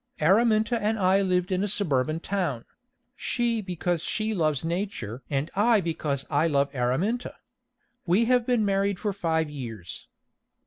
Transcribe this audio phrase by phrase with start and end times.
[0.19, 2.65] Araminta and I lived in a suburban town;
[3.15, 7.35] she because she loves Nature and I because I love Araminta.
[8.07, 10.07] We have been married for five years.